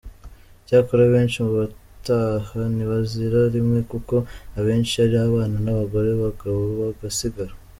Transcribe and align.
Cyakora 0.65 1.01
abenshi 1.05 1.37
mu 1.45 1.51
bataha 1.59 2.59
ntibazira 2.75 3.39
rimwe 3.55 3.79
kuko 3.91 4.15
abenshi 4.59 4.93
ari 5.05 5.15
abana 5.27 5.55
n’abagore, 5.65 6.07
abagabo 6.11 6.59
bagasigara. 6.81 7.53